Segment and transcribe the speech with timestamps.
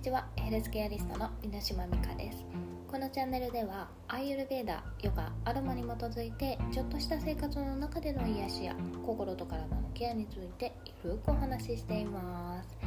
[0.00, 0.24] にちは。
[0.34, 2.46] ヘルスケアリストの皆島美香です。
[2.90, 8.74] このチャンネルではアイユルベーダヨガアロマに基づいてちょっとした生活の中での癒しや
[9.04, 10.72] 心と体のケアについて
[11.04, 12.78] ゆるくお話ししています。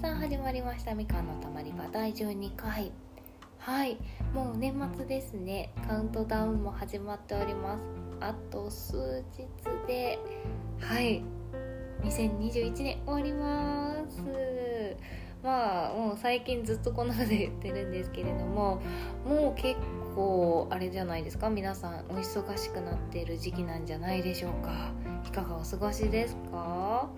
[0.00, 0.94] さあ始まりました。
[0.94, 2.92] みかんのたまり場第12回。
[3.58, 3.96] はい。
[4.32, 5.72] もう年末ですね。
[5.88, 7.82] カウントダウンも始まっております。
[8.20, 9.48] あと数日
[9.88, 10.20] で
[10.78, 11.20] はい。
[12.04, 14.49] 2021年終わります。
[15.42, 18.80] まあもう最近ずっとこんなこと言ってるんですけれども
[19.26, 19.76] もう結
[20.14, 21.48] 構あれじゃないですか？
[21.50, 24.92] 皆さんお忙しくなっている時期なんじゃないでしょうか？
[25.26, 27.08] いかがお過ごしですか？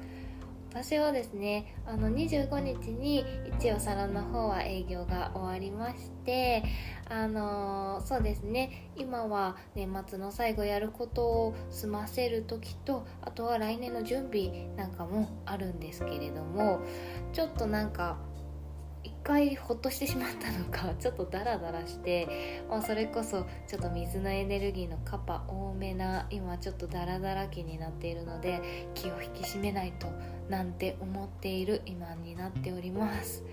[0.75, 3.27] 私はですねあの25日に
[3.59, 6.65] 一応皿の方は営業が終わりまして
[7.11, 16.81] あのそうですね今は年末の最後やることを済ませる時とあとは来年の準備なんかもあるんですけれども
[17.35, 18.17] ちょっとなんか
[19.23, 30.09] 回ほっとしてしまったのかちょっとダラダラして、まあ、それこそちょっと水のエネルギーのカパ多めな今ちょっとダラダラ期になっているので気を引き締めないと
[30.49, 33.45] なんて思っている今になっております。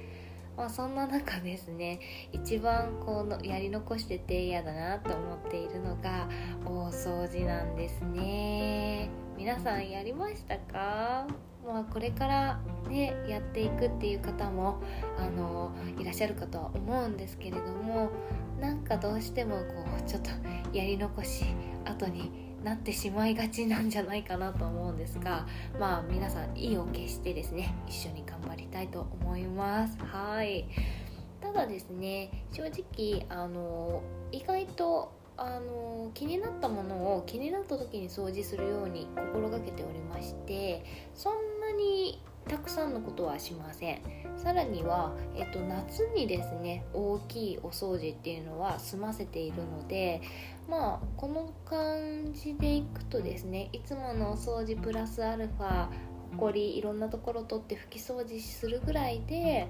[0.58, 2.02] まあ、そんな中ですね
[2.34, 6.28] 一番こうやり残してて嫌だなと思っているのが
[6.66, 11.49] 大掃除なんですね皆さんやりましたか？
[11.70, 14.82] まあ、これからねやっていくっていう方も
[15.18, 18.10] あのいらっしゃるかとは思うんですけれども
[18.60, 19.64] なんかどうしてもこ
[19.98, 20.32] うちょっと
[20.76, 21.46] やり残し
[21.86, 25.48] 後になってしまいがちなんじゃないかなと思うんですが
[25.80, 29.98] まあ皆さん意を決してですね一緒に頑張りたいと思います。
[30.00, 30.66] はい。
[31.42, 44.02] ただですね正直あの意外とあの気になったものを気になった時に掃除するように心がけておりましてそんなにたくさんのことはしません。
[44.36, 50.22] さらには、えっと、夏にですね大きいお掃除っていうのは済ませているので
[50.70, 55.88] まあこの感じでいくとですねいつものお掃除プラスアルファ
[56.32, 59.68] ほこりいろんなところ取って拭き掃除するぐらいで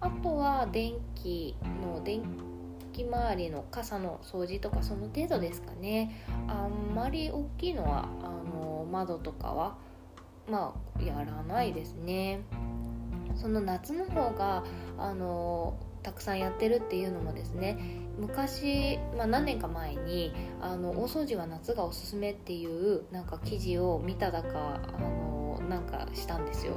[0.00, 2.55] あとは電気の電気
[3.04, 6.22] 周りの傘の掃除とかその程度ですかね。
[6.48, 9.76] あんまり大きいのはあの窓とかは
[10.48, 12.40] まあやらないですね。
[13.34, 14.64] その夏の方が
[14.98, 17.78] あのたくさんやってるっていうのもですね。
[18.18, 26.74] 昔、まあ、何年か前にあの大掃除は夏がおすすめっていうなんか記事を見ただかあのなんかしたんですよ。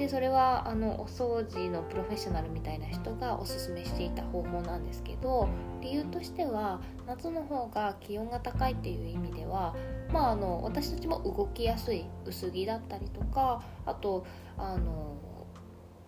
[0.00, 5.46] でそれはあのお掃除のプロフェッショナルみたいな人がおすすめしていた方法なんですけど
[5.82, 9.76] 理由としては夏の方が気温が高いっていう意味では
[10.10, 14.24] まああの私たちも動きやすい薄着だったりとかあと
[14.56, 15.18] あの、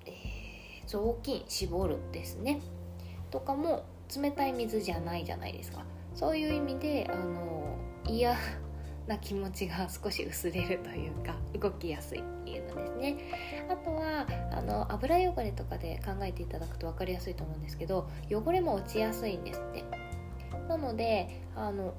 [0.07, 0.15] えー、
[0.87, 2.63] 雑巾絞るですね。
[3.31, 3.85] とかも
[4.17, 5.85] 冷たい水じゃないじゃないですか。
[6.15, 7.77] そういう意味であの
[8.07, 8.39] 嫌
[9.07, 13.17] な気持ちが少し薄れるというか動きやすいっていうのですね。
[13.69, 19.85] あとはあの油汚れとかで考えていただくと分かりやすいと思うんですけど汚れも落ちやすいんですって。
[20.69, 21.95] なのであの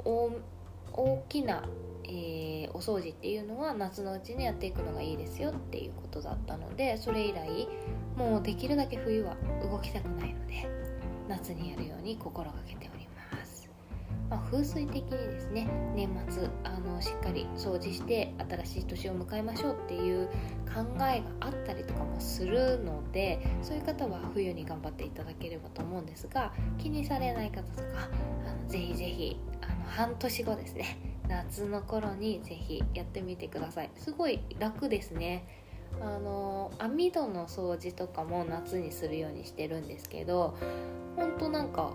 [0.93, 1.63] 大きな、
[2.03, 7.67] えー、お掃除っていうのは夏のうちにやっていくのがいいですよっていうことだったのでそれ以来
[8.15, 10.67] もうできるだけ冬は動きたくないので
[11.27, 13.02] 夏にやるように心がけております。
[14.33, 20.27] まあ、風水的にですね年末あのしっかり掃除して新しい年を迎えましょうっていう
[20.65, 28.09] 考えがあったりとかもするのでそういう方は冬に頑張っていただければと思うんですが気にされない方とか
[28.47, 30.97] あのぜひぜひあの半年後ですね
[31.29, 33.91] 夏の頃にぜひやってみてください。
[33.95, 35.45] すごい楽ですね。
[36.01, 40.57] あの網戸の掃除とかも夏にするようにしてるんですけど
[41.15, 41.93] ほんとなんか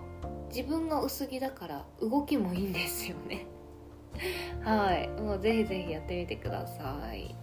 [0.49, 3.45] 自分が薄着だから動きもいいんですよね。
[4.63, 5.07] はい。
[5.21, 7.35] もうぜひぜひやってみてください。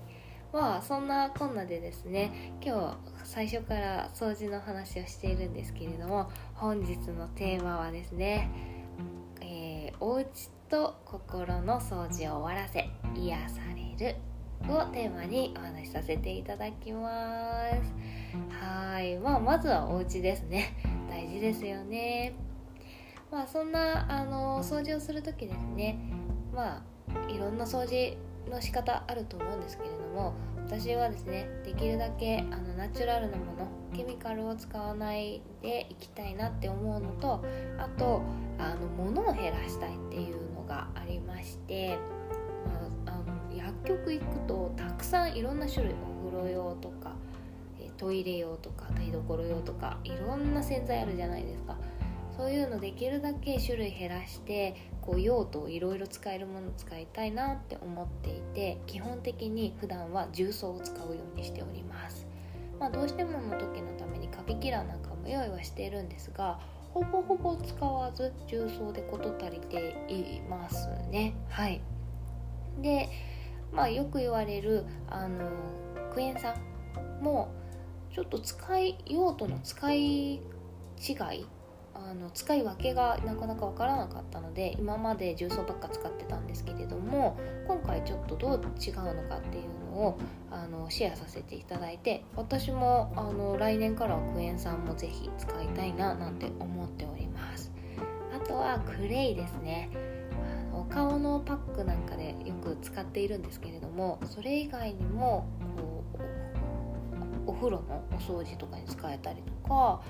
[0.52, 8.50] まあそんなこんなでですね今日最初から掃除の話をしているんですけれども本日のテーマはですね、
[9.42, 10.26] えー、お家
[10.70, 13.60] と心の掃除を終わらせ癒さ
[13.98, 14.16] れる
[14.62, 17.92] をテーマにお話しさせていただきます。
[18.58, 19.18] はい。
[19.18, 20.74] まあまずはお家ですね。
[21.10, 22.45] 大事ですよね。
[23.30, 25.98] まあそんなあの掃除をする時ですね。
[26.54, 28.16] まあいろんな掃除
[28.50, 30.34] の仕方あると思うんですけれども
[30.66, 37.44] 私はですねできるだけあのナチュラルなものケミカルを使わないでいきたいなって思うのと
[37.78, 38.22] あと
[38.58, 41.98] あの物を減らしたいっていうのがありまして、
[43.06, 45.94] まあ、あの薬局行くとたくさんいろんな種類
[46.24, 47.12] お風呂用とか、
[47.96, 51.76] トイレ用とか台所用とかいろんな洗剤あるじゃないですか。
[52.36, 62.26] そういうのできるだけ種類減らしてこう用途をいろいろ使えるものを使いたいなって思っていて基本的に普段は重曹を使うようにしております、
[62.78, 66.60] まあ、どうしてもの時のためにカビキラーなんかも用意はしているんですが
[66.92, 71.34] ほぼほぼ使わず重曹で事足りていますね。
[71.50, 71.82] はい。
[72.80, 73.10] で
[73.72, 75.50] まあよく言われるあの
[76.14, 76.54] クエン酸
[77.20, 77.48] も
[78.14, 80.40] ちょっと使い用途の使い違
[81.34, 81.46] い
[82.16, 90.18] の使い分けがなかなか分からなかったので今まで重曹ばっか使ってたんですけれども今回ちょっとどう違うのかっていうのを
[90.50, 97.72] あのシェアさせていただいて私もあの来年からはクエン酸もぜひ使いたいななんて思っております。
[98.34, 99.90] あとはクレイですね。
[100.72, 105.46] あの顔のパックなんかでよく使っているんですけれどもそれ以外にも
[105.76, 106.04] こ
[107.46, 110.02] うお風呂のお掃除とかに使えたりとか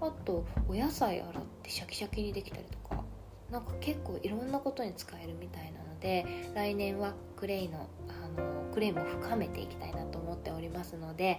[0.00, 3.02] あとお野菜洗ってシャキシャキにできたりとか
[3.50, 6.24] なんか結構いろんなことに使えるみたいなので
[6.54, 11.38] 来年はクレイのあのクレイも深めていきたいなと思っておりますので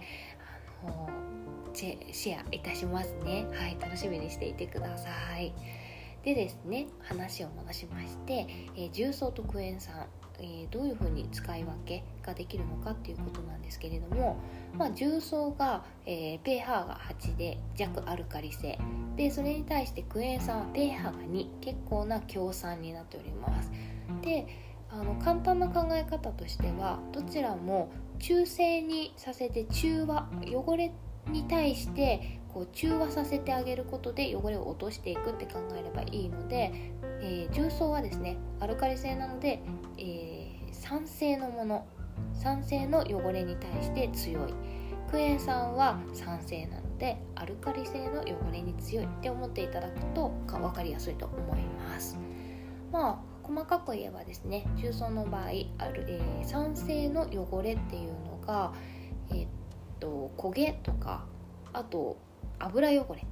[0.84, 1.08] あの
[1.72, 3.46] シェアいたしますね。
[3.52, 5.08] はい楽しみにしていてくださ
[5.38, 5.54] い。
[6.22, 8.46] でですね話を戻しまして、
[8.76, 10.06] えー、重曹とクエン酸。
[10.42, 14.36] えー、どういうふうに使い分けができるのかっていうことなんですけれども、
[14.76, 18.78] まあ、重曹が、えー、pH が8で弱アルカリ性。
[19.16, 23.70] でそれに対してクエン酸は pH が2結構な強酸になっております。
[24.22, 24.46] で
[24.90, 30.92] あの簡単な考え方としてはどちらも中性にさせて中和汚れ
[31.30, 36.72] に対してこう中和させてあげることで汚れを落としていくって考えればいいので、
[37.22, 39.62] えー、重曹はですねアルカリ性なので、
[39.96, 40.31] えー、
[40.92, 41.86] 酸性のもの
[42.34, 44.52] 酸性の汚れに対して強い。
[45.10, 52.18] クエン酸は酸性なのでアルカリ性の汚れに強いって思っていただくと分かりやすいと思います。
[52.92, 55.44] まあ細かく言えばですね重曹の場合
[55.78, 58.74] ある、えー、酸性の汚れっていうのが、
[59.30, 59.48] えー、っ
[59.98, 61.24] と焦げとか
[61.72, 62.18] あと
[62.58, 63.24] 油汚れ。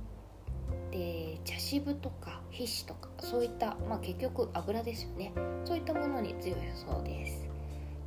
[0.91, 5.33] で茶渋とか皮脂とかそういった、まあ、結局油ですよね。
[5.65, 7.30] そういったものに強いそうです。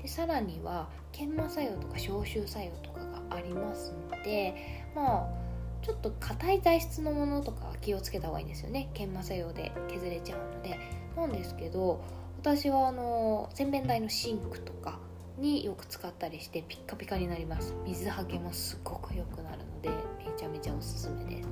[0.03, 4.53] でさらには研磨作用とか消臭作用とかがありますので
[4.94, 5.44] まあ
[5.81, 8.89] ちょっと硬い材質のものとかは気をつけた方がいいんですよね。
[8.94, 10.79] 研磨作用で削れちゃうので。
[11.15, 12.01] なんですけど
[12.41, 15.00] 私はあの洗面台のシンクとか
[15.38, 17.73] によく使ったりしてピッカピカになります。
[17.85, 21.50] 水はけもすごく良くなるのでめちゃめちゃおすすめです。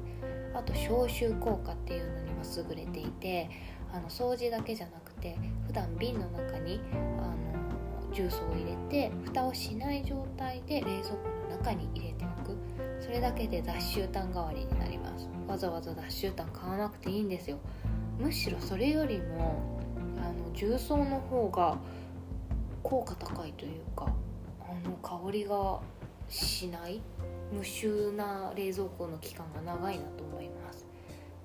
[0.53, 3.50] あと消臭効果っていうのにも優れていて
[3.94, 5.38] あの掃除だけじゃなくて
[5.68, 7.50] 普段瓶の中にあの
[8.12, 12.58] 重曹を入れて蓋をしない状態で冷蔵庫の中に入れておく。
[13.00, 15.28] それだけで脱臭炭代わりになります。
[15.48, 17.58] わざわざ脱臭炭買わなくていいんですよ。
[18.19, 19.62] むしろそれよりも
[20.18, 21.78] あの重曹の方が
[22.84, 24.08] 効果高いというか
[24.62, 25.80] あの香りが
[26.30, 27.02] しない
[27.52, 30.86] 無臭な冷蔵庫の期間が長いなと思います。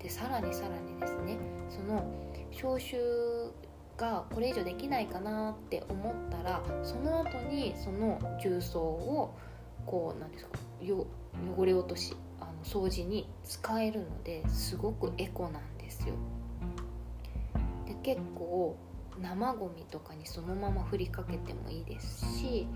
[0.01, 2.05] でさらにさらにですねその
[2.53, 2.97] 消臭
[3.97, 9.35] がこれ以上できないかなって思ったらその後にその重曹を
[9.87, 10.51] こうなんですか
[10.83, 16.15] 汚れ落としあの掃除に使えるのですごくエコなんですよ。
[17.87, 18.77] で結構
[19.21, 22.67] 生ゴミとかにそのまま振りかけてもいいですし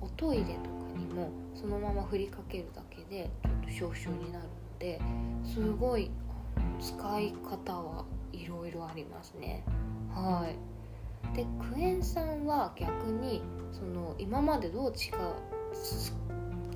[0.00, 0.54] おトイレとか
[0.98, 3.30] にもそのまま振りかけるだけで
[3.70, 5.00] ちょっと消臭になるので
[5.44, 6.10] すごい
[6.80, 9.64] 使い方はいろいろありますね。
[10.14, 11.36] はい。
[11.36, 14.94] でクエン酸は逆にその今までどう違う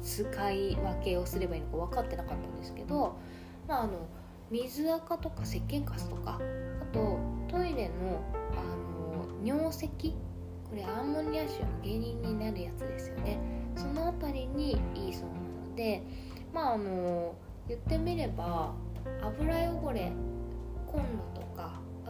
[0.03, 3.17] 使い分けをすればいいのか分かってなかったんですけど、
[3.67, 4.07] まあ、あの
[4.51, 8.23] 水垢とか石鹸カスとかあとトイレの
[8.53, 13.39] あの尿石これアンモニア臭の原因になるやつですよね。
[13.77, 16.03] その辺りにいいそうなので
[16.53, 17.35] まああの
[17.67, 18.73] 言ってみれば
[19.21, 20.13] 油汚れ
[20.87, 21.03] コン
[21.34, 21.34] ロ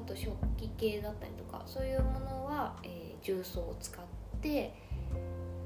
[0.07, 4.05] と食器系だったりとかそういうものは、えー、重曹を使っ
[4.41, 4.75] て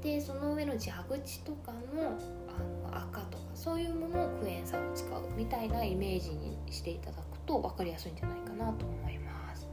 [0.01, 2.17] でその上の蛇口とかの
[2.47, 9.67] あの赤とかそういうものをクエン酸を使うみたいなイメージにしていただくと分かりやすいんじゃないかなと思います。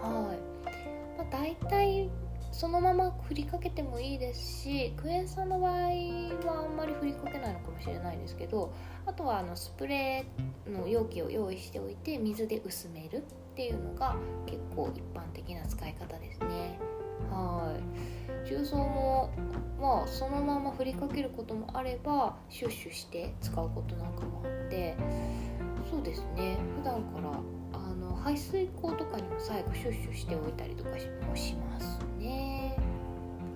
[0.00, 2.08] はいまあ、大体
[2.52, 8.72] そのまま振りかけてもいいですしクエン酸の場合はあんまり振りかけないのかもしれないですけど
[9.06, 13.24] あとはあのスプレーの容器を用意しておいて水で薄める
[13.58, 14.14] っていうのが
[14.46, 16.78] 結構一般的な使い方ですね。
[17.28, 18.48] はい。
[18.48, 19.30] 重曹も
[19.80, 24.94] まあそのまま振りかけることもあればシュッシュして使うことなんかもあって
[25.90, 26.56] そうですね。
[26.78, 27.32] 普段から
[27.72, 30.96] あの排水口とかにも最後シュッシュしておいたりとかも
[31.34, 32.76] しますね。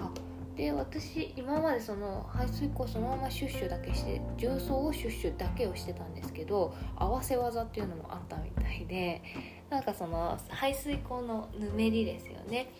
[0.01, 0.11] あ
[0.57, 9.23] で私今までその排水口そのままシュッシュだけして重曹をシュッシュだけをしてたんですけど合わせ技っていうのもあったみたいで
[9.73, 12.71] なんかその排水口のぬめりですよね。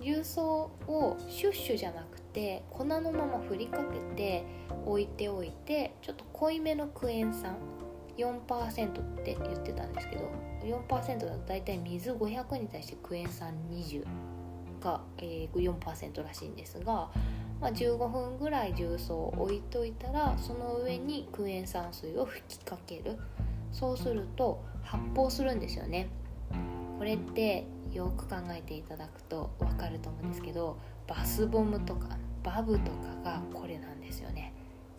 [0.00, 4.44] 重曹をシュッシュじゃなくて粉のまま振りかけて
[4.86, 7.56] 置いておいてちょっと濃いめのクエン酸。
[8.16, 10.28] 4%って言ってたんですけど
[10.64, 14.04] 4%だと大体水500に対してクエン酸20
[14.80, 17.12] が、えー、4%らしいんですが、
[17.60, 23.16] まあ、15分ぐらい重曹を置いといたらその上にクエン酸水を吹きかける。
[23.70, 26.08] そうすると発泡するんですよね。
[26.98, 34.52] これってよく考えていただくと分かると思うんですけどバスボムとかバブとかがこれなんですよね。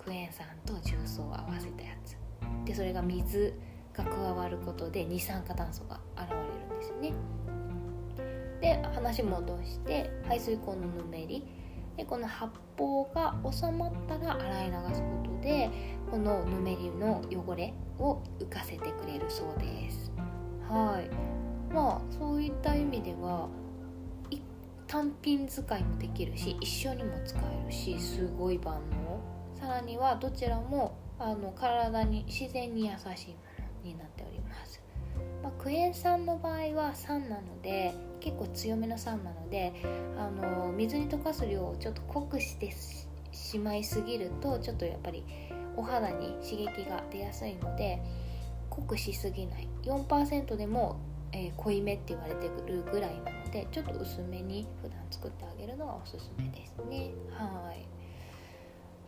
[0.03, 2.17] クエン酸と重曹を合わせたやつ。
[2.65, 3.53] でそれが水
[3.93, 7.13] が加わることで二酸化炭素が現れるんですよね。
[8.61, 11.47] で話戻して排水口のぬめり。
[11.97, 15.69] でこの発泡が収まったら洗い流すことで
[16.09, 20.11] このぬめりの汚れを浮かせてくれるそうです。
[20.69, 21.38] はい。
[21.73, 23.47] まあそういった意味では
[24.89, 29.21] 単品使いもできるし一緒にも使えるしすごい万能。
[29.53, 33.39] さらにはどちらもあの体に自然に優しいも
[33.83, 34.81] のになっております、
[35.43, 39.73] まあ、クエン酸の場合は酸なので結構強めの酸なので
[40.17, 42.73] あの水に溶かす量をちょっと濃くして
[43.31, 45.23] しまいすぎるとちょっとやっぱり
[45.75, 48.01] お肌に刺激が出やすいので
[48.69, 49.67] 濃くしすぎない。
[49.83, 50.99] 4%でも
[51.31, 57.11] えー、濃いめって言われてくるぐらいなのでちょっと薄めに普段作ってあげるのがおすすめですね。
[57.31, 57.85] はい。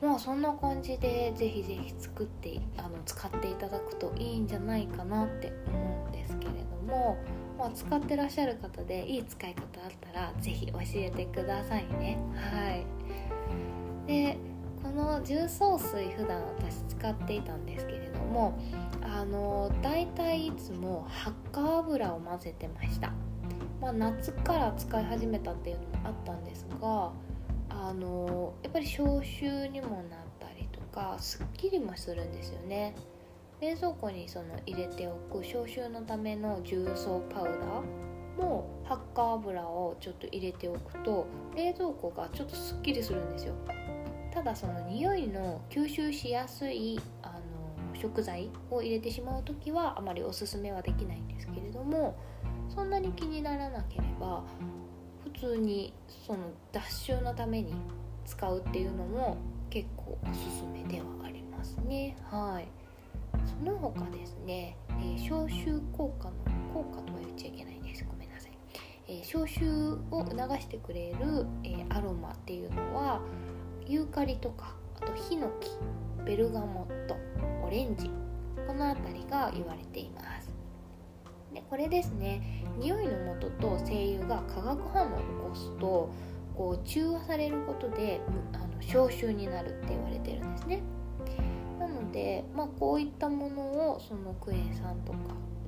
[0.04, 7.18] まあそんな感じでぜひぜひ作ってあの使っていただくといいんじゃないかなって思うんですけれども、
[7.58, 12.18] まあ、使ってらっしゃる方でいい使い方あったらぜひ教えてくださいね。
[12.36, 12.86] はい。
[14.08, 14.38] で
[14.82, 18.01] この重曹水普段私使っていたんですけど
[18.32, 18.58] も
[19.02, 23.12] あの大体いつもハッカ油を混ぜてました、
[23.82, 27.12] まあ、夏から使い始めたっていうのもあったんですが
[27.70, 32.96] あのやっぱり消臭にもなったりとかすっきりもするんですよね。
[33.62, 43.54] 冷蔵庫にその入れておく消臭のための重曹パウダーもハッカ油をちょっと入れておくと冷蔵庫がちょっとすっきりするんですよ。
[44.34, 47.31] ただその匂いの吸収しやすいあ
[48.02, 52.18] 食材を入れてしまう時はあまりおすすめはできないんですけれども
[52.68, 54.44] そんなに気にならなければ
[55.24, 55.94] 普通に
[56.26, 56.40] その
[56.72, 57.74] 脱臭のために
[58.26, 59.38] 使うっていうのも
[59.70, 62.18] 結構おすすめではありますね。
[62.24, 62.68] はい。
[63.46, 66.34] その他ですね、えー、消臭効果の
[66.74, 68.04] 効果とは言っちゃいけないんです。
[68.04, 68.52] ごめんなさい、
[69.08, 73.22] えー、消臭を促してくれる、えー、アロマっていうのは
[73.88, 75.70] ユーカリとかあとヒノキ
[76.26, 77.16] ベルガモット
[77.72, 78.12] レンジ。
[78.68, 80.54] この辺りが言われています。
[81.54, 82.66] でこれですね。
[82.78, 86.10] 匂いの元と精油が化学反応を起こすと
[86.54, 88.20] こう中和されることで
[88.52, 90.82] あの消臭になるって言われてるんですね。
[91.80, 95.20] なので、まあ、こういったものをそのクエン酸とか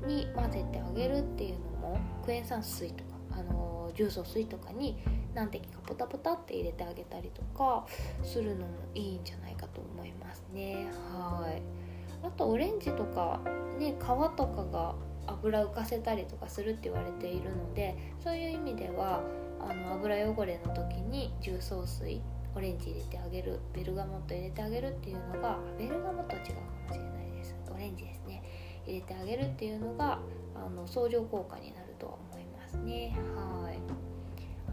[0.05, 4.97] に混ぜてあげるっていうのもクエン酸水とかあの重曹水とかに
[5.33, 7.85] 何滴かポタポタって入れてあげたりとか
[8.23, 10.87] するのもいいんじゃないかと思いますね。
[11.13, 11.82] はい。
[12.23, 13.41] あとオレンジとか
[13.77, 14.95] ね皮とかが
[15.27, 19.21] 油浮かせたりとかするって言われているのでそういう意味では
[19.59, 22.21] あの油汚れの時に重曹水
[22.55, 27.55] オレンジ入れてあげるベルガモット入れてあげるっていうのがベルガモットは違うかもしれないです。
[27.73, 28.43] オレンジですね。
[28.85, 30.19] 入れてあげるっていうのが
[30.55, 33.17] あの相乗効果になるとは思いますね。
[33.35, 33.79] はい。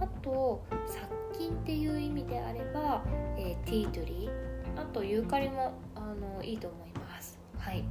[0.01, 3.03] あと殺菌っていう意味であれば、
[3.39, 4.81] えー、ティートリー。
[4.81, 7.00] あとユーカリもあのいいと思います。
[7.61, 7.85] はい。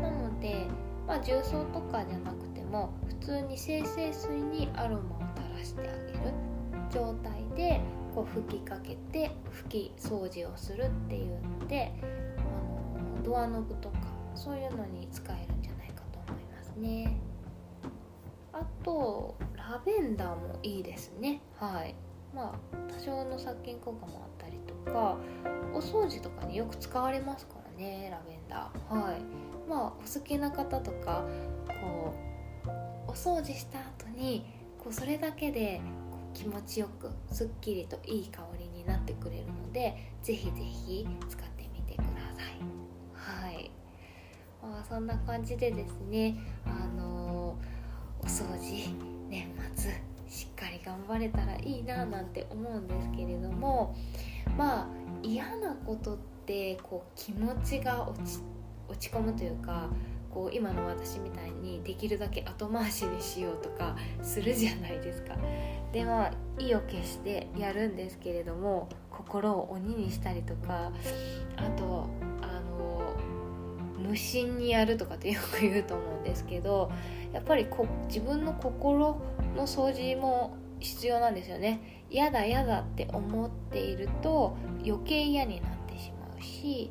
[0.00, 0.66] なので、
[1.06, 6.52] まあ、重曹とかじゃなくても普通に精製水にアロマを垂らしてあげる。
[6.92, 7.80] 状態で
[8.14, 9.30] こう吹きかけて
[9.66, 11.90] 拭き掃除をするっていうので
[12.94, 13.96] あのドアノブとか
[14.34, 17.18] そういうのに使えるんじゃないかと思いますね。
[18.52, 21.40] あとラベンダーもいいですね。
[21.58, 21.94] はい。
[22.34, 25.16] まあ多少の殺菌効果もあったりとか
[25.74, 28.94] お掃除とかによく使われますからねラベンダー。
[28.94, 29.20] はい。
[29.68, 31.24] まあお好きな方とか
[31.66, 32.14] こ
[32.66, 34.44] うお掃除した後に
[34.78, 35.80] こうそれだけで
[36.34, 42.62] 気持ちよくすっきりといい香りになってくれるのでぜひぜひ使ってみてください。
[43.14, 43.70] はい、
[44.62, 47.56] まあ、そんな感じでですねあの
[48.20, 48.94] お掃除
[49.28, 49.90] 年末
[50.28, 53.94] しっかり頑張れたらいいななんて思うんですけれども
[54.56, 54.86] まあ
[55.22, 56.31] 嫌なことって
[56.82, 58.40] こう気持ちが落ち
[58.88, 59.88] 落ち込むというか
[60.30, 65.36] こう今の私みたいにできるだけ後回しにしようとかするじゃないですか。
[65.92, 70.90] でまあ意を決してやるんですけれども心を鬼にしたりとか
[71.56, 72.08] あと
[72.40, 73.14] あの
[73.98, 76.90] 無心にやるとかってよく言うと思うんですけど
[77.32, 79.20] やっぱりこ自分の心
[79.54, 82.04] の掃除も必要なんですよね。
[82.10, 85.68] 嫌だ嫌だって思っていると余計嫌にな
[86.42, 86.90] し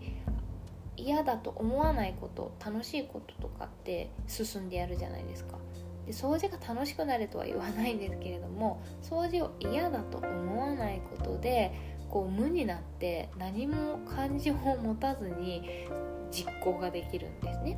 [0.98, 5.58] 嫌だと思わないこと楽しいこととかって進んでやるじゃないですか。
[6.06, 11.72] で掃除が楽しくなれとは言わないんですけれども掃除を嫌だと思わないことで
[12.10, 15.88] こう無になって何も感情を持たずに
[16.32, 17.78] 実行ができるんですね。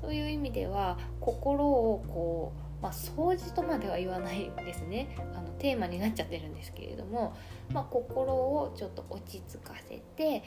[0.00, 5.16] そういう意味では心をこう、まあ、掃除とまでは言わないんですね。
[5.34, 7.36] あのテーマになっちゃってるんですけれども、
[7.72, 10.42] まあ、心をちょっと落ち着かせて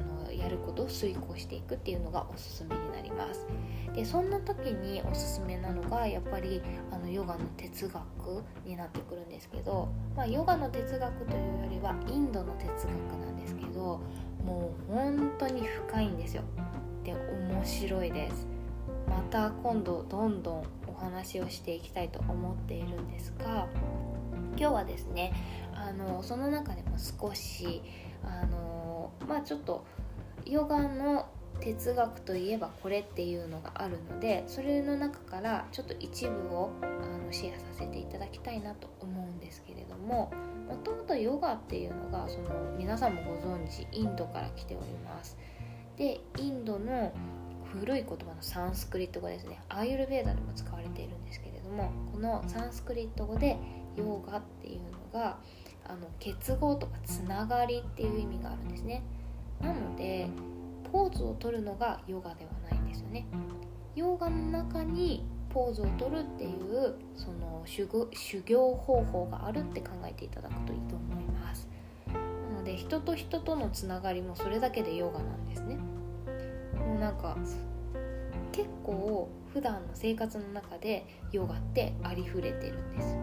[0.00, 3.46] あのやることを遂行していくっていうのがおすすめになります。
[3.94, 8.04] でそんな時におすすめなのがやっぱりあのヨガの哲学
[8.64, 14.00] になってくるんですけど、まあ、ヨガの哲学というよりはインドの哲学なんですけど
[14.44, 16.42] もう本当に深いんですよ。
[17.04, 18.46] で面白いです。
[19.08, 23.66] また今度どんどんお話をしていきたいと思っているんですが
[24.56, 25.32] 今日はですね
[25.74, 27.82] あのその中でも少し
[28.22, 28.79] あの
[29.28, 29.84] まあちょっと
[30.46, 31.26] ヨガの
[31.60, 40.32] 哲学といえばこれっていうのがあるのでそれの中からちょっと一部をあのシェアさせていただきたいなと思うんですけれども
[40.68, 42.48] もともとヨガっていうのがその
[42.78, 45.36] 皆さんもご存知インドから来ております。
[45.96, 47.12] でインドの
[47.72, 49.60] 古い言葉のサンスクリット語ですね。
[49.68, 53.58] アーユルベーダでも使われているんですけれどもこのサンスクリット語で
[53.96, 55.38] ヨガっていうのが
[55.90, 59.02] あの結合とかつながりっていう意味があるんですね。
[59.60, 60.28] なので
[60.92, 63.26] ポーズを取るのがヨガではないんですよね。
[63.96, 67.88] ヨガの中にポーズを取るっていうその修
[68.44, 71.68] 行方法があるって考えていただくといいと思います。
[72.06, 75.76] なので人と人とのつながりもそれだけでヨガなんですね。
[76.78, 77.36] もうなんか
[78.52, 83.16] 結構普段の生活の中でヨガってありふれてるんです。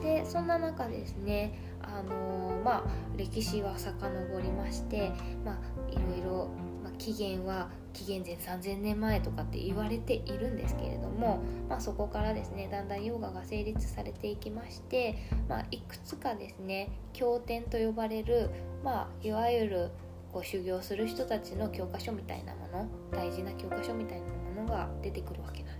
[0.00, 2.84] でそんな中ですねあのー、まあ
[3.16, 5.12] 歴史は遡りまして
[5.44, 6.50] まあいろいろ、
[6.82, 15.16] まあ、起源は紀元前3000年前とかって言われているんですけれども、まあ、そこからですねだんだんヨガが成立されていきまして、
[15.48, 18.50] まあ、いくつかですね経典と呼ばれる、
[18.84, 19.90] まあ、いわゆる
[20.32, 24.26] こう修行する人たちの教科書みたいなもの大事な教科書みたいな
[24.62, 25.78] ものが出てくるわけなん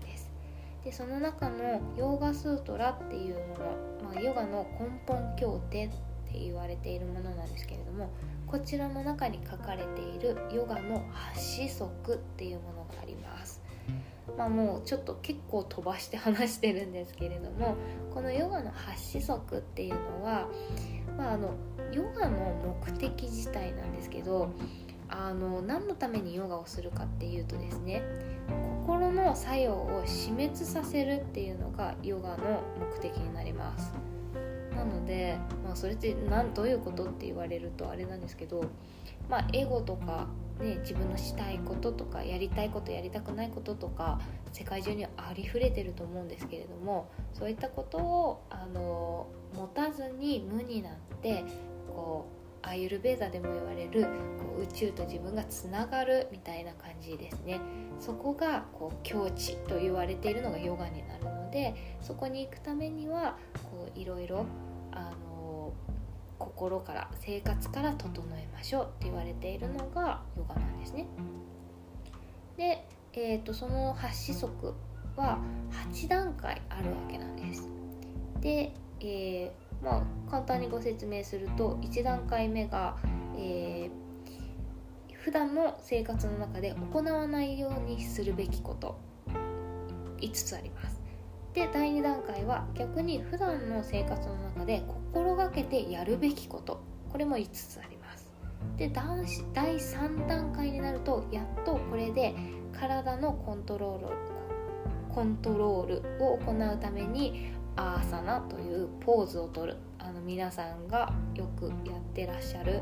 [0.83, 5.91] でその中のヨーガスートラっていうもの、まあ、ヨガの根本経典っ
[6.31, 8.09] て言われているものなんですけれども
[8.47, 13.61] こちらの中に書かれているヨガの8子則っていうものがあります。
[14.37, 17.75] まあもうちょっと結構飛ばして話してるんですけれども
[18.13, 20.47] このヨガの8子則っていうのは、
[21.17, 21.55] まあ、あの
[21.91, 24.53] ヨガの目的自体なんですけど
[25.09, 28.01] あの何のためにヨガをするかっていうとですね
[28.85, 33.93] 心の作用を死滅させるっていうのがヨガの目的になります。
[34.75, 38.63] なので、まあ、それって何どういうことって言われるとあれなんですけど、
[39.29, 40.27] まあ、エゴとか、
[40.59, 44.19] ね、自分のしたいこととかやりたいことやりたくないこととか
[44.51, 51.43] 世界中にありふれてると思うんですけれどもそういったことをあの持たずに無になって
[51.87, 54.03] こうアイユルベーザでも言われる
[54.37, 57.59] こう宇宙と自分がつながるみたいな感じですね。
[57.99, 63.37] そこがこう境地と言われているのがヨガになるのでそこに行くためには
[63.95, 64.45] いろいろ
[66.39, 71.05] 心から生活から整えましょうって言われているのがヨガなんですね。
[72.57, 74.73] で、えーと、その8子則
[75.15, 75.39] は
[75.93, 77.67] 8段階あるわけなんです。
[78.39, 82.97] で、えーまあ、簡単にご説明すると1段階目が、
[83.37, 88.99] えー、普段の生活の中で行わないようにするべきこと
[90.19, 91.01] 5つあります。
[91.53, 98.31] で第2段階は逆に普段の生活の中で心がけてやるべきことこれも5つあります。
[98.77, 102.33] で第3段階になるとやっとこれで
[102.71, 104.15] 体のコントロール
[105.13, 109.77] コントロールを行うためにアーサナというポーズをとる。
[109.99, 112.81] あの皆さんがよくやってらっしゃる、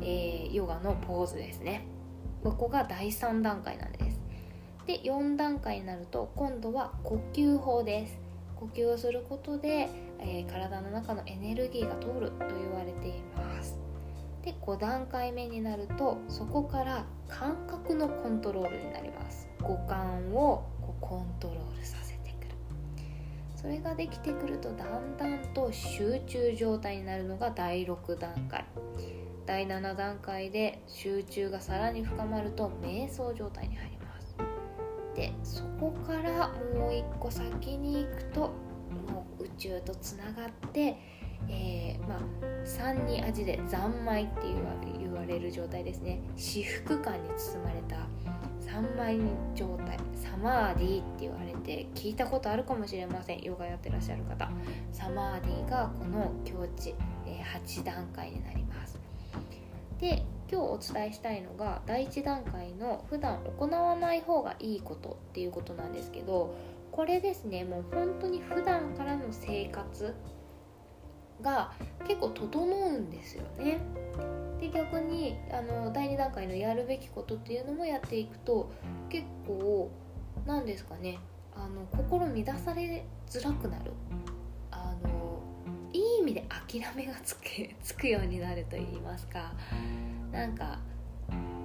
[0.00, 1.86] えー、ヨガのポーズですね。
[2.42, 4.20] ここが第3段階なんです。
[4.86, 8.18] で4段階になると今度は呼吸法です。
[8.56, 13.78] 呼吸をすることで、えー、体の中のエネルギーが通ると言われています。
[14.42, 19.48] で5段階目になるとそこから感覚のコントロールになります。
[19.62, 22.09] 五感をこうコントロールさせ
[23.60, 28.64] それができてくるとだんだんと集中状態になるのが第6段階。
[29.44, 34.36] 第7段階で集中がさらに深まると瞑想状態に入ります。
[35.14, 38.40] でそこからもう一個先に行くと
[39.10, 40.96] もう宇宙とつながって
[41.48, 42.18] えー、まあ、
[42.64, 44.40] 三に味で三昧って
[44.98, 46.20] 言われる状態ですね。
[46.36, 47.96] 至福感に包まれた
[48.72, 49.18] 三昧
[49.54, 49.98] 状態。
[50.14, 53.42] サマーディって言われて聞いたことあるかもしれません。
[53.42, 54.48] ヨガやってらっしゃる方。
[54.92, 56.94] サマーディがこの境地、
[57.26, 58.98] え、8段階になります。
[60.00, 66.54] で今日お伝えしたいのが第1段階の普段行わない方がいいことっていうことなんですけど
[66.90, 70.14] これですねもう本当に普段からの生活
[71.42, 71.72] が
[72.08, 73.78] 結構整うんですよね。
[74.60, 78.70] で逆にあの第2段階のやるべきことっていうのもやっていくと
[79.08, 79.90] 結構
[80.46, 81.18] 何ですかね
[81.54, 83.92] あの心乱されづらくなる。
[84.70, 85.40] あの
[85.92, 87.42] いい意味で諦めがつく
[87.82, 89.52] つくようになると言いますか。
[90.30, 90.78] なんか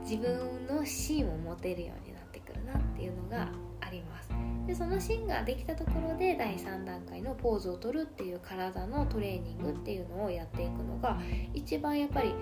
[0.01, 3.49] 自分の芯を持てるようになってくるなっていうのが
[3.81, 4.29] あります。
[4.65, 11.19] でその芯ができたところで第3段階のポーズを取るっていう体のトレーニングっていうのをやっていくのが
[11.53, 12.33] 一番やっぱり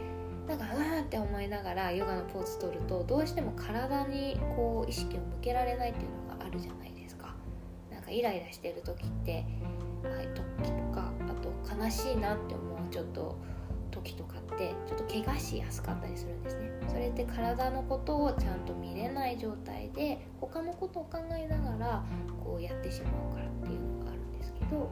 [0.48, 7.34] なんかうわーって思いながらヨガのポーズ取るとどうしても体にこう意識を向けられないっていうのがあるじゃないですか。
[7.92, 9.46] なんかイライラしてる時って、
[10.04, 13.38] はい、時とかあと悲しいなって思うちょっと
[13.92, 16.72] 時とかってちょっと怪我しやすかったりするんですね。
[16.88, 22.04] それって体のことをちゃんと見れない状態で他のことを考えながら
[22.44, 24.92] こうやってしまうからっていうのがあるんですけど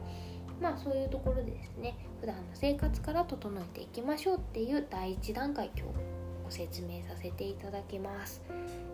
[0.62, 5.94] まあそういうところでですね普段の生活から整えていきましょうっていう第1段階今日
[6.44, 8.40] ご説明させていただきます、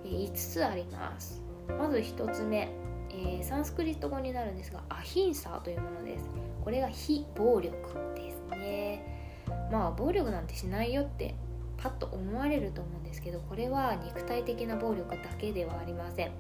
[0.04, 1.42] え、5つあります。
[1.78, 2.70] まず1つ目、
[3.11, 6.31] えー、サンスクリット語になるんですがアヒンサーというものです。
[6.64, 7.76] これが非暴力
[8.14, 9.46] ですね。
[9.70, 11.35] まあ暴力なんてしないよって
[11.76, 16.33] パッと思われると思うんですけどこれは肉体的な暴力だけではありません。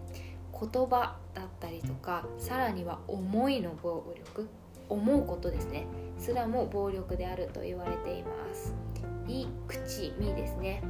[0.58, 4.48] 言葉だったりとかさらには思いの暴力。
[4.88, 5.86] 思うことですね。
[6.18, 8.74] すらも暴力であると言われています。
[9.26, 10.82] い口身ですね。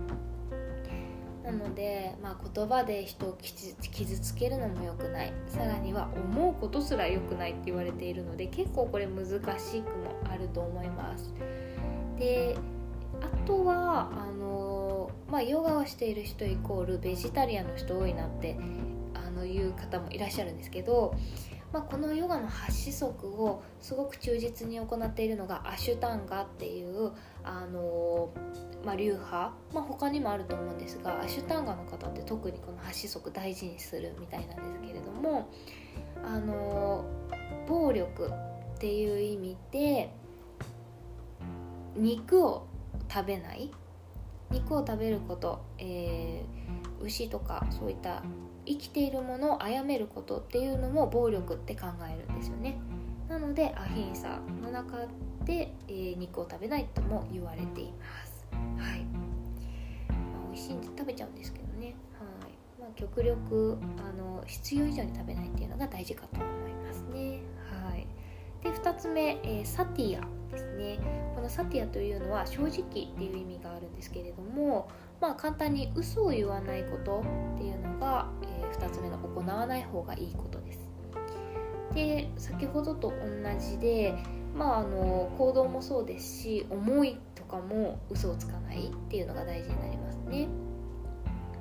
[1.45, 5.33] なので、まあ、言葉で人を傷つけるのも良くない。
[5.47, 9.27] さらには思うことすら良くないって言われているので結構これ難
[9.59, 11.33] しくもあると思います。
[12.19, 12.57] で
[13.23, 18.59] あとはあの、まあ、ヨガをしている人イコールベジタリアンの人多いなって
[19.15, 21.15] あのいう方もいらっしゃるんですけど、
[21.73, 27.13] まあ、このヨガの8子則をすごく忠実に行っているのがアシュタンガっていう
[27.45, 28.31] あの、
[28.85, 35.51] まあ、流派、まあ、他にもあると思うんですがアシュタンガの方って特にこの8子則大事にするみたいなんですけれども
[36.25, 37.05] あの
[37.69, 38.31] 暴力
[38.77, 40.11] っていう意味で
[41.97, 42.67] 肉を
[43.11, 43.71] 食べない？
[44.51, 48.23] 肉を食べること、えー、牛とかそういった
[48.69, 52.79] 生きているものを殺めることっていうのも暴力って考えるんですよね。
[53.29, 54.99] なのでアヒンサの中
[55.45, 58.47] で、えー、肉を食べないとも言われています。
[58.53, 61.95] はい、まあ、美味しいんで食べちゃうんですけどね。
[62.13, 67.41] はい、まあ、極力あの必要以上に食べないっていうのが大事かと思いますね。
[67.89, 68.07] はい。
[68.63, 70.99] で2つ目、えー、サティアですね。
[71.35, 74.89] このサティアというのは正直っていう意味があるんですけれども
[75.21, 77.23] まあ簡単に嘘を言わないこと
[77.55, 80.89] っていうのが、えー、2つ目の行わない方がいいことです。
[81.95, 84.15] で先ほどと同じで
[84.55, 90.49] まああの行動もそうですし思いとかも嘘をつかないっていうのが大事になりますね。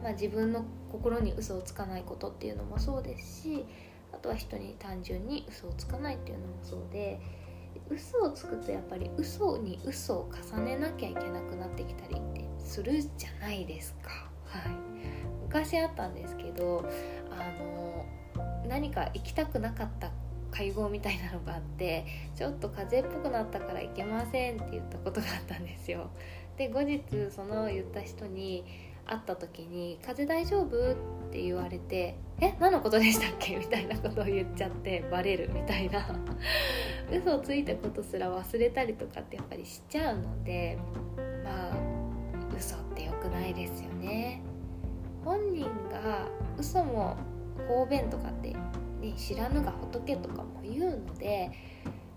[0.04, 3.66] まあ、自分の心に嘘をつかないことっていうのもそうですし
[4.14, 7.20] あとは人に単純に嘘をつかないっていうのもそうで
[7.90, 14.30] 嘘をつくとやっぱり嘘に嘘を重ねなきゃいけなくなってきたりってするじゃないですか。
[14.46, 14.64] はい、
[15.48, 16.86] 昔あったんですけど
[17.32, 18.06] あの
[18.68, 20.12] 何か行きたくなかった
[20.52, 22.06] 会合みたいなのがあって
[22.36, 26.10] ちょっと風邪っぽくなったから行けませんって言ったことがあったんですよ
[26.58, 28.66] で後日その言った人に
[29.06, 30.96] 会った時に「風邪大丈夫?」っ
[31.32, 36.06] て言われて「え何のことでしたっけ?」みたいなことを言っちゃってバレるみたいな
[37.12, 40.78] 嘘をついたことすら忘れたりとかってやっぱりしちゃうので
[41.44, 41.78] まあ
[42.58, 44.42] 嘘って良くないですよね
[45.28, 46.26] 本人が
[46.58, 47.18] 嘘も
[47.68, 48.54] 方便とかって、
[49.02, 51.52] ね、知らぬが仏とかも言うので、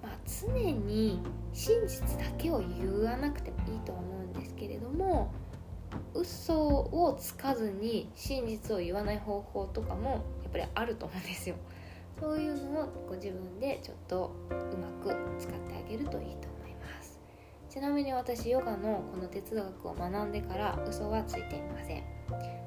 [0.00, 1.20] まあ、常に
[1.52, 5.34] 真実だけを言わなくてもいいと思うんですけれども
[6.14, 11.56] 嘘をつかずに真実を言わない方法とかもやっぱりあると思うんですよ。
[12.20, 16.49] そういうのをご自分でちょっとうまく使ってあげるといいと
[17.70, 22.02] ちなみに私ヨガのこの哲学を学んでから嘘はついていません。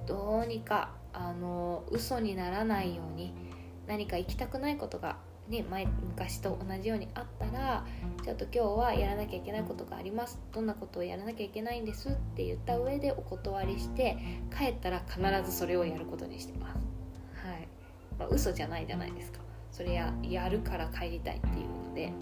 [0.07, 3.33] どうにかあの嘘にならないように
[3.85, 5.17] 何か行きたくないことが
[5.49, 7.85] ね、前昔と同じようにあったら
[8.23, 10.39] ちょっと今日はやらなきゃいけないことがあります。
[10.53, 12.07] どんなことをやらなきゃいけないんです？
[12.07, 14.17] って言った上でお断りして
[14.57, 16.75] 帰ったら必ずそれをやることにしてます。
[17.45, 17.67] はい、
[18.17, 19.39] まあ、嘘じゃないじゃないですか。
[19.69, 22.13] それややるから帰りたいっていうので。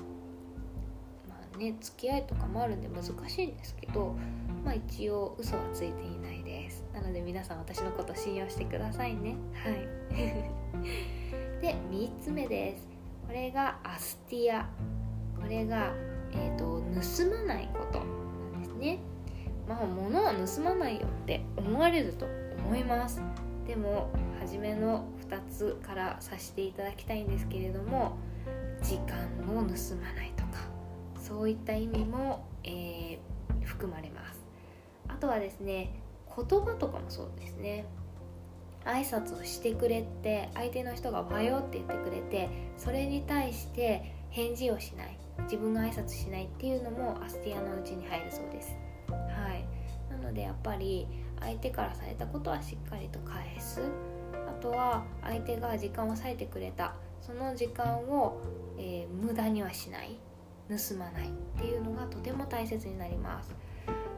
[1.61, 4.15] ね付き合いとかもあるんで難しいんですけど
[4.65, 6.83] まあ一応嘘はついていないです。
[6.93, 9.35] なので皆さん私のこと信用してくださいね。
[9.53, 9.87] はい。
[11.61, 12.87] で3つ目です。
[13.27, 14.69] これがアスティア。
[15.39, 15.93] これが、
[16.33, 18.99] えーと、盗まないことなんですね。
[19.67, 22.27] まあ物は盗まないよって思われると
[22.65, 23.21] 思います。
[23.65, 28.17] でも初めの2つからさせていただきたいんですけれども
[28.81, 29.17] 時間
[29.55, 30.70] を盗まないとか。
[31.31, 34.41] そういった意味も、えー、含まれます。
[35.07, 37.85] あとはですね言葉とかもそうですね。
[38.83, 48.75] 挨拶をしてくれて相手の人が「おはよう」って言ってくれてそれに対して返事をしない自分が挨拶しないっていうのもアスティアのうちに入るそうです。
[49.07, 49.65] はい。
[50.11, 51.07] なのでやっぱり
[51.39, 53.81] 相手からされたことはしっかりと返す。
[54.33, 58.41] あとは相手が時間を割いてくれたその時間を、
[58.77, 60.17] えー、無駄にはしない。
[60.77, 63.53] 盗まないっていうのがとても大切になります。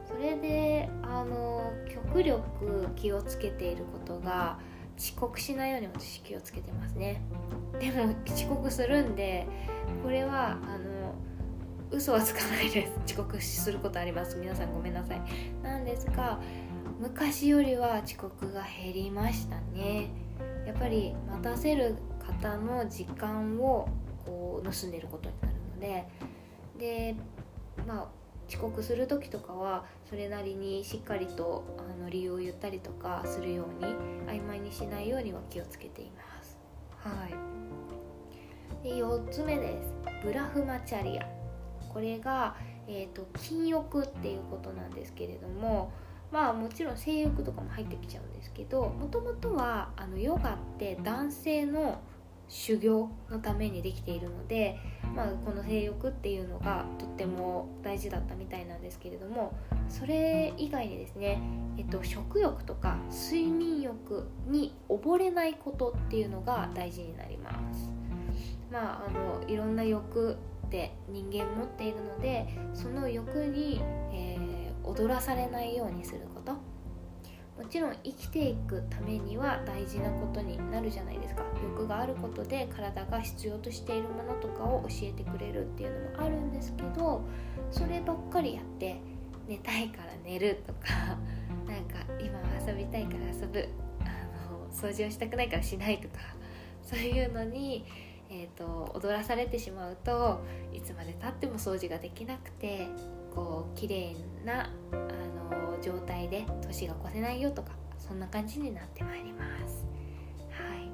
[0.06, 4.58] それであの極力気をつけていることが
[4.96, 7.20] 遅刻しないように私気をつけてますね。
[7.80, 9.46] でも遅刻するんで
[10.02, 11.14] これはあの
[11.90, 13.14] 嘘はつかないです。
[13.14, 14.36] 遅刻することあります。
[14.36, 15.20] 皆さんごめんなさい。
[15.62, 16.38] なんですが
[17.00, 20.10] 昔よりは遅刻が減りましたね。
[20.66, 23.88] やっぱり待たせる方の時間を
[24.24, 26.08] こう盗んでることになるので
[26.78, 27.14] で
[27.86, 28.08] まあ
[28.48, 33.94] 遅刻する時とかはそれなりにしっかりとあの理由を言ったりとかするように
[34.26, 36.58] 曖昧にしないようには気をつけています。
[36.98, 37.34] はい。
[38.82, 39.94] で4つ目です。
[40.22, 41.26] ブラフマチャリア。
[41.94, 42.56] これが、
[42.88, 45.92] えーと、禁欲っていうことなんですけれども
[46.32, 52.00] まあもちろん性欲とかも入ってきちゃうんですけどもともとはあのヨガって男性の
[52.48, 54.78] 修行のためにできているので、
[55.14, 59.54] まあ、この性欲っていうのがとっても大事だったみたいなんですけれども
[59.88, 61.40] それ以外にですね、
[61.78, 67.90] えっと、食欲とか睡眠欲に溺れないことっていうのが大事になります。
[68.70, 73.80] まあ、あのいろんな欲って人間持っているのでその欲に、
[74.12, 76.56] えー、踊らされないようにすること
[77.56, 81.44] もちろん生きていくためには大事なことになるじゃないですか。
[81.74, 87.22] 欲があることで体が必要としているものとかを教えてくれるっていうのもあるんですけど
[87.70, 89.00] そればっかりやって
[89.48, 91.16] 寝たいから寝るとか
[91.66, 93.68] なんか今遊びたいから遊ぶ
[94.00, 94.04] あ
[94.52, 96.14] の掃除をしたくないからしないとか
[96.82, 97.86] そういうのに、
[98.30, 102.88] えーと、踊らされてしまうといつまでたっても掃除ができなくて
[103.34, 104.94] こう綺麗なあ
[105.54, 109.84] の状態で年が越せないよとかそんな感じになってまいります。
[110.50, 110.88] はい。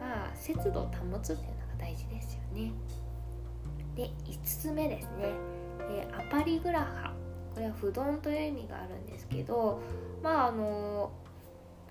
[0.00, 2.72] まあ節度を保つっていうのが大事ですよね。
[3.96, 5.32] で5つ目ですね、
[5.90, 7.12] えアパリグラハ。
[7.54, 9.80] これは不丼という意味があるんですけど
[10.22, 11.10] まああの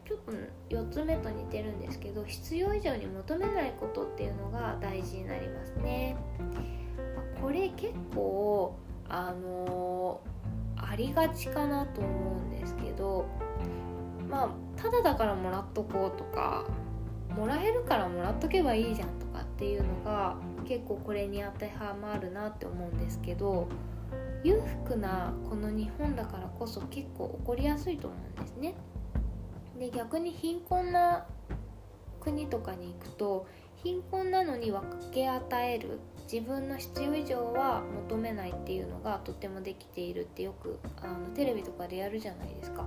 [0.07, 0.31] ちょっと
[0.69, 6.15] 4つ目と似てるんですけど必要以上に求めないことっていうのが大事になりますね。
[7.41, 8.77] これ結構
[9.09, 10.21] あの
[10.75, 13.25] ありがちかなと思うんですけど
[14.29, 14.49] まあ
[14.81, 16.65] ただだからもらっとこうとか
[17.35, 20.35] もらえるからもらっとけばいいじゃんとかっていうのが
[20.67, 23.67] 結構これに当てはまるなって思うんですけど
[24.43, 28.75] 裕福なこの日本だからこそ結構起こりやすいと思うんですね。
[29.79, 31.25] で逆に貧困な
[32.19, 35.99] 国とかに行くと貧困なのに分け与える
[36.31, 42.85] 自分の必要以上は求めないっていうのがとってもできているってよくあのテレビとかでやるじゃないですか。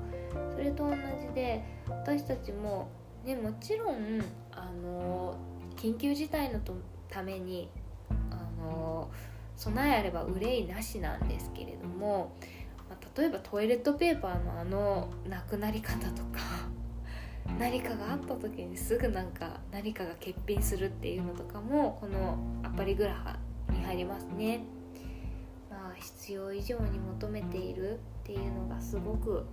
[0.54, 2.88] それと同じで私たちも
[3.24, 4.22] ねもちろん
[4.52, 5.36] あの
[5.76, 6.60] 緊急事態の
[7.08, 7.70] ために
[8.30, 9.10] あの
[9.56, 12.34] 備えあれば憂いなしなんですけれども、
[12.90, 16.40] ま、例えばトイレットペーパーのあのなくなり方とか
[17.58, 23.38] 何かがあった時にすぐなんか何かが欠品するっていうのとかもこのアパリグラハ
[23.70, 24.62] に入りますね。
[25.70, 29.46] まあ、必要以上に求めているっていうのがすごく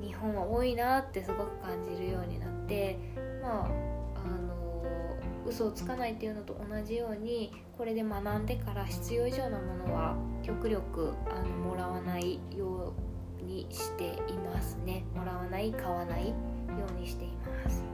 [0.00, 2.98] 日本は多いなってすごく感じるようになって
[3.42, 4.84] まああの
[5.46, 13.13] 嘘をつかないっていうのと同じようにこれで学んでから必要以上のものは極力あのもらわないよう
[13.54, 15.04] にしていますね。
[15.14, 16.34] もらわない買わないよ
[16.96, 17.84] うにしています。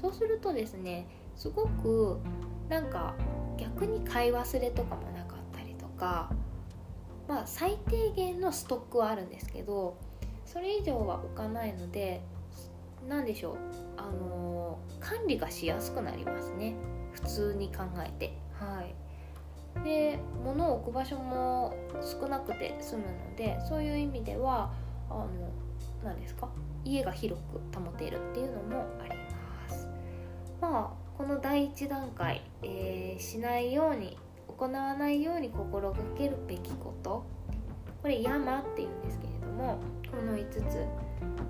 [0.00, 2.18] そうするとですねすごく
[2.70, 3.14] なんか
[3.58, 6.30] 逆に買い忘れとかもなかったりとか
[7.28, 9.98] まあ最低限のストックはあるんですけど
[10.46, 12.22] それ以上は置かないので
[13.08, 13.56] 何でしょう
[13.98, 16.74] あのー、管理がしやすくなりますね。
[17.12, 18.32] 普通に考えて。
[18.52, 18.94] はい。
[19.84, 24.70] で物を置く場所も少なくて済むのでそういう意味では
[25.08, 25.28] あの
[26.04, 26.48] 何ですか？
[26.84, 29.10] 家が広く保てるっていうのもあり
[29.68, 29.88] ます。
[30.60, 34.16] まあこの第一段階、えー、しないように
[34.48, 37.24] 行わないように心がけるべきこと。
[38.02, 39.78] これ「山」っていうんですけれども
[40.10, 40.86] この5つ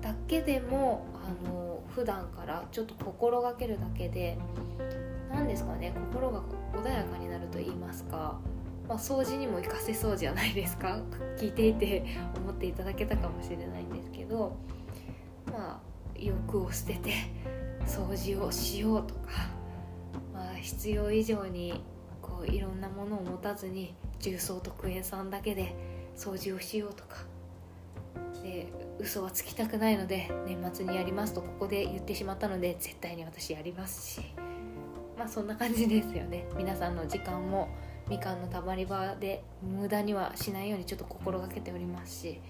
[0.01, 4.37] だけでもあの普段からちょっと心がけるだけで
[5.31, 6.41] 何ですかね心が
[6.73, 8.39] 穏やかになると言いますか、
[8.87, 10.99] まあ、掃除にも活かせそうじゃないですか。
[11.37, 14.55] 聞いていて思っていただけたかもしれないんですけど。
[15.51, 17.13] まあ欲を捨てて
[17.85, 19.21] 掃除をしようとか、
[20.33, 21.83] まあ、必要以上に
[22.21, 25.75] こういろんなものを持たずに重曹とクエン酸だけで
[26.15, 27.17] 掃除をしようとか。
[28.43, 34.21] で嘘はつきたくないので年末にやりますとここで言ってしまったので絶対に私やりますし。
[35.17, 36.45] まあそんな感じですよね。
[36.57, 37.69] 皆さんの時間も
[38.11, 42.41] みかんのたまり場で無駄にはしないようにちょっと心がけておりますし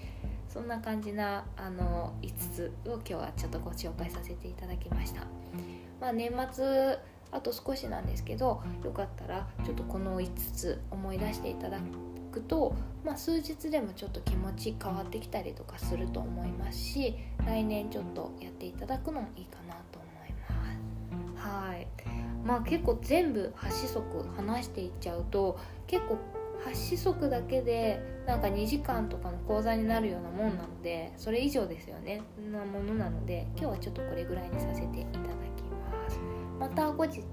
[0.50, 5.22] そんな感じなあの5つを今日はちょっとご紹介させていただきました、
[6.00, 6.98] まあ、年末
[7.32, 11.78] あと少しなんですけどよかったらちょっとこの5つ思い出していただ
[12.32, 12.74] くと、
[13.06, 20.34] まあ、数日でもちょっと気持ち変わってきたりとかすると思いますし来年ちょっとやっていただくのもいいかなと思い
[21.36, 21.48] ます。
[21.48, 21.88] はい。
[22.46, 26.18] まあ結構全部8子則話していっちゃうと結構
[26.66, 32.22] 8子則だけでなんか2時間とかの講座になるようなもんなのでそれ以上ですよね。
[32.52, 36.20] なものなので今日はちょっとこれぐらいにさせていただきます。
[36.60, 37.24] また後日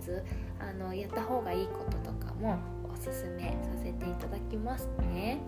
[0.58, 2.58] あのやった方がいいこととかも
[2.90, 5.38] おすすめさせていただきますね。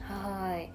[0.00, 0.72] はい。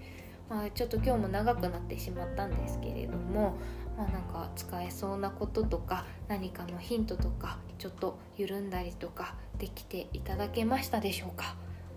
[0.50, 3.56] まあちょっと今日も長くなってしまったんですけれども
[3.98, 11.56] まあなんか使えそうなこととか何かのヒントとかちょっと緩んだりとかできていただけましたでしょうか？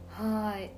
[0.08, 0.70] はい。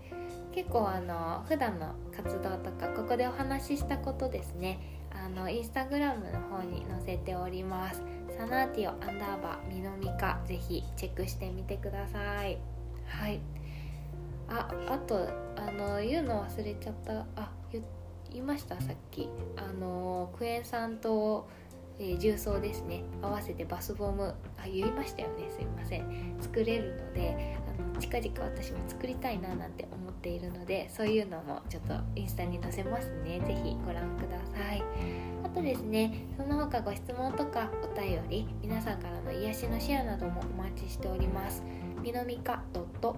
[0.54, 4.80] 結構あの普段の活動とかここでお話ししたことですね。
[5.10, 8.02] あのインスタグラムの方に載せております。
[8.36, 12.58] サナーティオアンダーバーミノミカぜひチェックしてみてください。
[13.06, 13.40] はい。
[14.48, 17.24] ああとあの言うの忘れちゃった。
[17.36, 17.50] あ
[18.30, 18.80] 言いました？
[18.80, 19.28] さっき。
[19.56, 21.48] あのクエン酸と、
[21.98, 23.02] えー、重曹ですね。
[23.22, 24.34] 合わせてバスボム。
[24.58, 25.50] あ言いましたよね。
[25.50, 26.36] すいません。
[26.40, 33.40] 作れるのであの近々私も作りたいななんて思っているのでそういうのもちょっとインスタに載せますね。
[33.46, 34.82] 是非ご覧ください。
[35.44, 41.62] あとですねその他ご質問とかお便り皆さんからの癒しのシェアなどもお待ちしております。
[42.02, 42.62] みのみか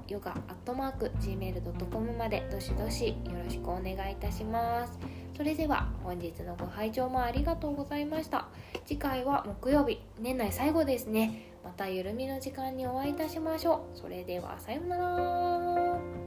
[0.09, 3.15] .yoga.gmail.com までどしどしよ
[3.45, 4.99] ろしくお願いいたします。
[5.37, 8.49] それでは本日のご拝聴もありがとうございました。
[8.85, 11.53] 次回は木曜日年内最後ですね。
[11.65, 13.99] またゆるみの時間にお会いいたしましょう。
[13.99, 16.20] それではさようなら。